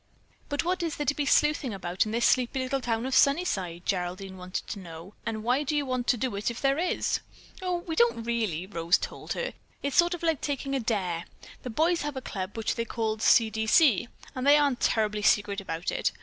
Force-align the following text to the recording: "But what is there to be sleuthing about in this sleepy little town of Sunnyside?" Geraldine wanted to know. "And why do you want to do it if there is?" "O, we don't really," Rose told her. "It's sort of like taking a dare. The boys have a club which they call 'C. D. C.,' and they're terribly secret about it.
"But 0.49 0.63
what 0.65 0.81
is 0.81 0.95
there 0.95 1.05
to 1.05 1.13
be 1.13 1.27
sleuthing 1.27 1.75
about 1.75 2.07
in 2.07 2.11
this 2.11 2.25
sleepy 2.25 2.59
little 2.63 2.81
town 2.81 3.05
of 3.05 3.13
Sunnyside?" 3.13 3.85
Geraldine 3.85 4.35
wanted 4.35 4.65
to 4.69 4.79
know. 4.79 5.13
"And 5.27 5.43
why 5.43 5.61
do 5.61 5.75
you 5.77 5.85
want 5.85 6.07
to 6.07 6.17
do 6.17 6.35
it 6.37 6.49
if 6.49 6.59
there 6.59 6.79
is?" 6.79 7.19
"O, 7.61 7.75
we 7.81 7.95
don't 7.95 8.23
really," 8.23 8.65
Rose 8.65 8.97
told 8.97 9.33
her. 9.33 9.53
"It's 9.83 9.95
sort 9.97 10.15
of 10.15 10.23
like 10.23 10.41
taking 10.41 10.73
a 10.73 10.79
dare. 10.79 11.25
The 11.61 11.69
boys 11.69 12.01
have 12.01 12.17
a 12.17 12.19
club 12.21 12.57
which 12.57 12.73
they 12.73 12.85
call 12.85 13.19
'C. 13.19 13.51
D. 13.51 13.67
C.,' 13.67 14.07
and 14.33 14.47
they're 14.47 14.75
terribly 14.79 15.21
secret 15.21 15.61
about 15.61 15.91
it. 15.91 16.11